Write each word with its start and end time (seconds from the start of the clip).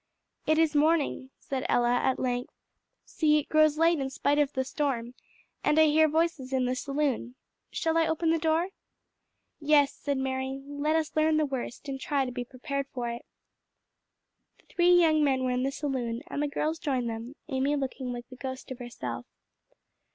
"It 0.47 0.57
is 0.57 0.73
morning," 0.75 1.29
said 1.37 1.63
Ella 1.69 1.93
at 1.93 2.17
length; 2.17 2.51
"see, 3.05 3.37
it 3.37 3.49
grows 3.49 3.77
light 3.77 3.99
in 3.99 4.09
spite 4.09 4.39
of 4.39 4.51
the 4.53 4.63
storm; 4.63 5.13
and 5.63 5.77
I 5.77 5.85
hear 5.85 6.07
voices 6.09 6.51
in 6.51 6.65
the 6.65 6.73
saloon. 6.75 7.35
Shall 7.69 7.99
I 7.99 8.07
open 8.07 8.31
the 8.31 8.39
door?" 8.39 8.69
"Yes," 9.59 9.93
said 9.93 10.17
Mary, 10.17 10.59
"let 10.65 10.95
us 10.95 11.15
learn 11.15 11.37
the 11.37 11.45
worst, 11.45 11.87
and 11.87 11.99
try 12.01 12.25
to 12.25 12.31
be 12.31 12.43
prepared 12.43 12.87
for 12.87 13.09
it." 13.11 13.21
The 14.57 14.65
three 14.73 14.91
young 14.99 15.23
men 15.23 15.43
were 15.43 15.51
in 15.51 15.61
the 15.61 15.71
saloon, 15.71 16.23
and 16.25 16.41
the 16.41 16.47
girls 16.47 16.79
joined 16.79 17.07
them, 17.07 17.35
Amy 17.49 17.75
looking 17.75 18.11
like 18.11 18.27
the 18.29 18.37
ghost 18.37 18.71
of 18.71 18.79
herself. 18.79 19.27